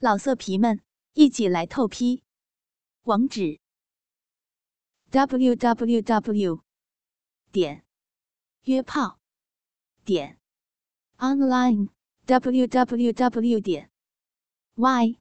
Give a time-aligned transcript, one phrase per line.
[0.00, 0.80] 老色皮们，
[1.14, 2.22] 一起来透批！
[3.02, 3.58] 网址
[5.10, 6.62] ：w w w
[7.50, 7.84] 点
[8.62, 9.18] 约炮
[10.04, 10.38] 点
[11.16, 11.88] online
[12.26, 13.90] w w w 点
[14.76, 15.18] y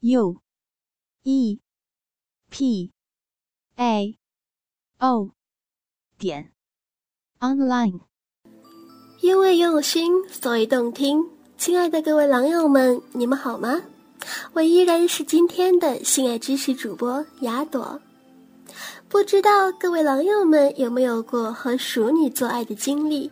[0.00, 0.42] u
[1.22, 1.60] e
[2.50, 2.92] p
[3.76, 4.18] a
[4.98, 5.30] o
[6.18, 6.52] 点
[7.38, 8.00] online。
[9.22, 11.33] 因为用心，所以动听。
[11.56, 13.80] 亲爱的各位狼友们，你们好吗？
[14.52, 18.00] 我依然是今天的性爱知识主播雅朵。
[19.08, 23.30] 不知道各位狼友们有没有过和熟女做爱的经历？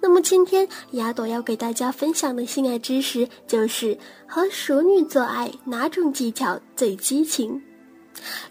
[0.00, 7.60] 那么今天雅朵要给大家分享的性爱知识就是和熟女做爱哪种技巧最激情？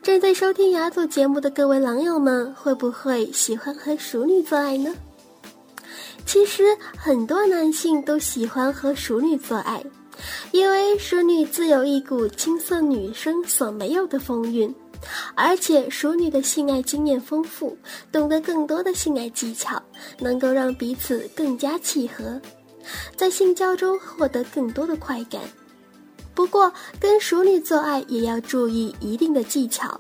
[0.04, 4.94] 正在收听雅朵节目的各位狼友们，会不会喜欢和熟女做爱呢？
[6.26, 6.64] 其实
[6.98, 9.84] 很多男性都喜欢和熟女做爱，
[10.52, 14.74] 因为熟女自有一股青涩女生所没有的风韵，
[15.34, 17.78] 而且熟女的性爱经验丰富，
[18.12, 19.82] 懂得更多的性爱技巧，
[20.20, 22.42] 能够让彼此更加契合，
[23.16, 25.42] 在性交中获得更多的快感。
[26.34, 30.00] 不过，跟熟女做爱也要注意一定的技巧，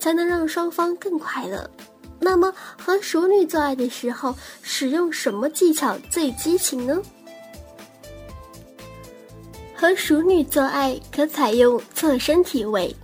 [0.00, 1.70] 才能让双方更快乐。
[2.20, 7.00] 那么，和熟女做爱的时候，使用什么技巧最激情呢？
[9.74, 12.94] 和熟女做爱可采用侧身体位。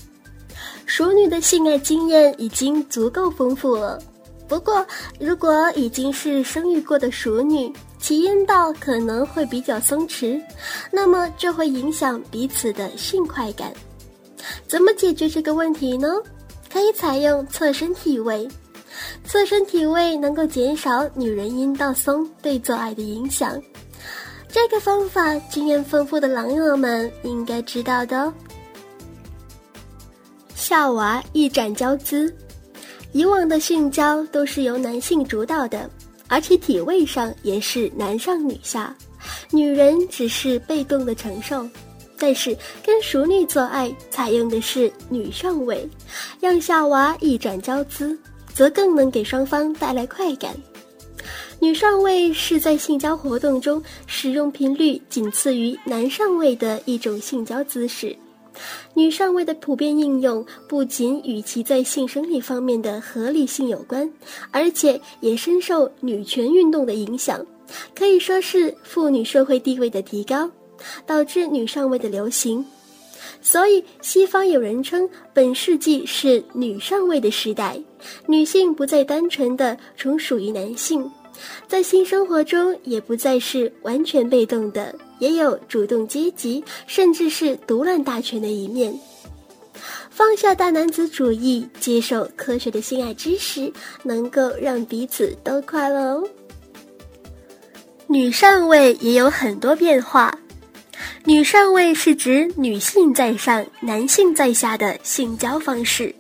[0.85, 3.99] 熟女的性爱经验已经足够丰富了，
[4.47, 4.87] 不过，
[5.19, 10.41] 如果已经是生育过的熟女，其阴道可能会比较松弛，
[10.93, 13.73] 那么这会影响彼此的性快感。
[14.69, 16.09] 怎么解决这个问题呢？
[16.71, 18.47] 可以采用侧身体位。
[19.25, 23.61] 侧身体位能够减少女人阴道松对做爱的影响，
[24.49, 28.33] 这个方法经验丰富的狼友们应该知道的哦。
[30.55, 32.35] 夏娃一展娇姿，
[33.13, 35.89] 以往的性交都是由男性主导的，
[36.29, 38.97] 而且体位上也是男上女下，
[39.51, 41.69] 女人只是被动的承受。
[42.19, 45.87] 但是跟熟女做爱采用的是女上位，
[46.41, 48.19] 让夏娃一展娇姿。
[48.57, 50.57] 则更能给双方带来快感。
[51.61, 58.17] 女上位是在性交活动中使用频率仅次于男上位的一种性交姿势。
[58.95, 64.11] 女上位的普遍应用不仅与其在性生理方面的合理性有关，
[64.51, 67.45] 而且也深受女权运动的影响，
[67.95, 70.51] 可以说是妇女社会地位的提高，
[71.05, 72.65] 导致女上位的流行。
[73.41, 77.81] 所以，西方有人称本世纪是女上位的时代，
[78.27, 81.11] 女性不再单纯的从属于男性，
[81.69, 88.99] 在性生活中也不再是完全被动的，也有主动阶级，甚至是独揽大权的一面。
[90.11, 93.71] 放下大男子主义，接受科学的性爱知识，
[94.03, 96.29] 能够让彼此都快乐哦。
[98.07, 100.37] 女上位也有很多变化。
[101.25, 106.15] 女上位是指女性在上，男性在下的性交方式，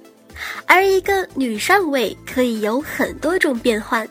[0.66, 4.06] 而一个女上位可以有很多种变换。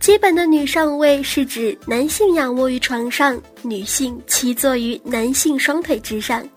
[0.00, 6.48] 基本的女上位是指男性仰卧于床上，女性骑坐于男性双腿之上，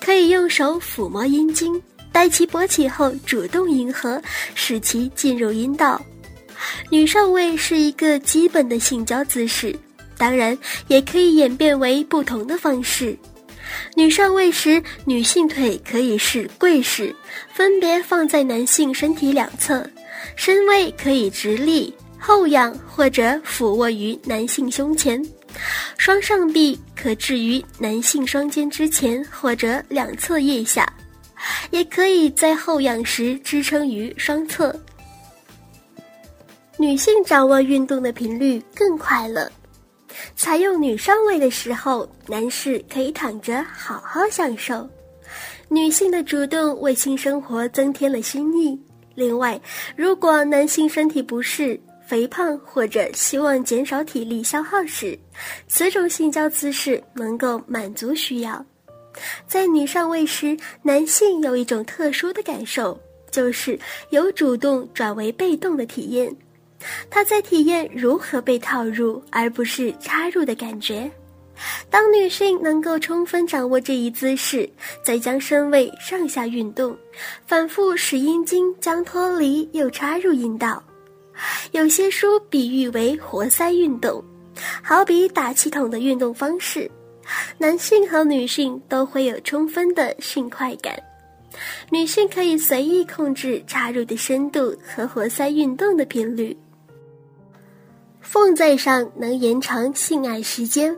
[0.00, 1.80] 可以用手抚摸阴茎，
[2.12, 4.20] 待其勃起后主动迎合，
[4.54, 6.00] 使其进入阴道。
[6.90, 9.74] 女上位是一个基本的性交姿势。
[10.20, 13.16] 当然，也可以演变为不同的方式。
[13.94, 17.14] 女上位时，女性腿可以是跪式，
[17.54, 19.88] 分别放在男性身体两侧，
[20.36, 25.24] 身位可以直立、后仰或者俯卧于男性胸前，
[25.96, 30.86] 双上臂可置于男性双肩之前或者两侧腋下，
[31.70, 34.78] 也可以在后仰时支撑于双侧。
[36.76, 39.50] 女性掌握运动的频率更快了。
[40.36, 44.88] 采用女上位的时候，男士可以躺着好好享受，
[45.68, 48.78] 女性的主动为性生活增添了新意。
[49.14, 49.60] 另外，
[49.96, 55.18] 如果男性身体不适、肥胖或者希望减少体力消耗时，
[55.68, 58.64] 此种性交姿势能够满足需要。
[59.46, 62.98] 在女上位时，男性有一种特殊的感受，
[63.30, 63.78] 就是
[64.10, 66.34] 由主动转为被动的体验。
[67.10, 71.10] 他在体验如何被套入，而不是插入的感觉。
[71.90, 74.68] 当女性能够充分掌握这一姿势，
[75.04, 76.96] 再将身位上下运动，
[77.46, 80.82] 反复使阴茎将脱离又插入阴道。
[81.72, 84.24] 有些书比喻为活塞运动，
[84.82, 86.90] 好比打气筒的运动方式。
[87.58, 90.98] 男性和女性都会有充分的性快感。
[91.90, 96.56] 女性可以随意控制插入的深度和活塞运动的频率。
[98.32, 100.96] 奉在上能延长性爱时间，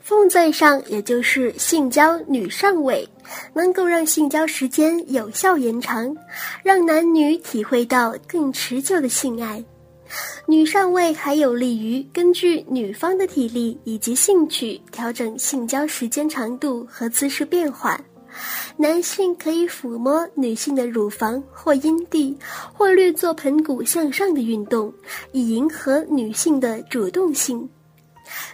[0.00, 3.08] 奉在上也就是性交女上位，
[3.54, 6.16] 能够让性交时间有效延长，
[6.64, 9.64] 让男女体会到更持久的性爱。
[10.46, 18.00] 女上位还有利于根据女方的体力以及兴趣调整性交时间长度和姿势变化。
[18.76, 22.36] 男性可以抚摸女性的乳房或阴蒂，
[22.72, 24.92] 或略做盆骨向上的运动，
[25.32, 27.68] 以迎合女性的主动性。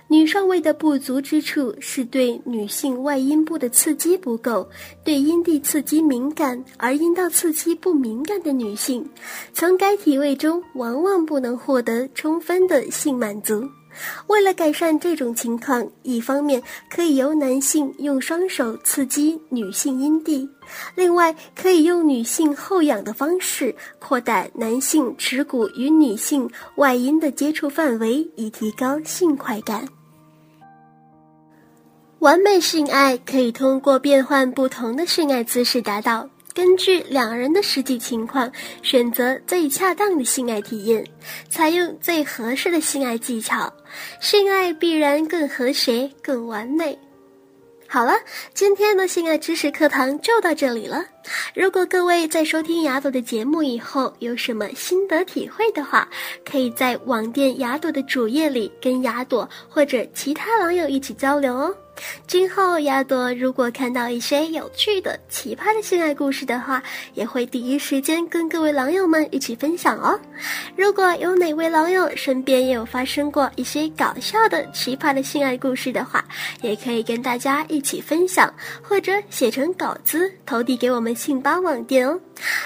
[0.07, 4.69] 女上位的不足之处是对女性外阴部的刺激不够，
[5.03, 9.05] 对阴蒂刺激敏感，而阴道刺激不敏感的女性，
[9.53, 13.69] 从该体位中往往不能获得充分的性满足。
[14.27, 20.49] 为了改善这种情况，一方面可以由男性用双手刺激女性阴蒂，
[20.95, 29.87] 另外可以用女性后仰的方式扩大男性耻骨与女性外阴的接触范围，以提高性快感。
[32.21, 36.29] 完美性爱可以通过变换不同的性爱姿势达到。
[36.55, 41.05] 根据两人的实际情况，选择最恰当的性爱体验，
[41.51, 43.71] 采用最合适的性爱技巧，
[44.21, 46.97] 性爱必然更和谐、更完美。
[47.89, 48.15] 好了，
[48.55, 51.05] 今天的性爱知识课堂就到这里了。
[51.55, 56.09] 如果各位在收听雅朵的节目以后有什么心得体会的话，
[56.45, 61.75] 可以在网店雅朵的主页里跟雅朵或者其他网友一起交流哦。
[62.27, 66.83] 今后，亚朵如果看到一些有趣的、奇葩的性爱故事的话，
[67.15, 70.19] 也会第一时间跟各位狼友们一起分享哦。
[70.77, 76.25] 如果有哪位狼友身边也有发生过一些搞笑的、奇葩的性爱故事的话，
[76.63, 78.53] 也可以跟大家一起分享，
[78.83, 82.19] 或者写成稿子投递给我们信吧网店哦。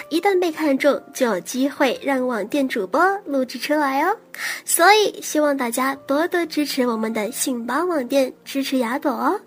[0.09, 4.17] 一旦被看中，就有机会让网店主播录制出来哦。
[4.65, 9.41] 所以，希望大家多多支持我们的信邦网店，支持雅朵哦！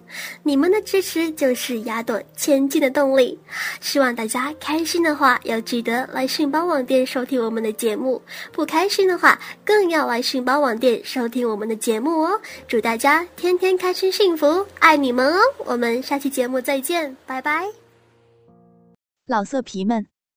[0.44, 3.40] 你们的支持就是雅朵前进的动力。
[3.80, 8.22] 希望大家开心的话，要记得来信邦网店收听我们的节目；
[8.52, 12.42] 不开心的话，更要来信邦网店收听我们的节目哦！
[12.68, 15.40] 祝大家天天开心幸福，爱你们哦！
[15.60, 17.66] 我们下期节目再见，拜拜！
[19.26, 20.06] 老色皮们，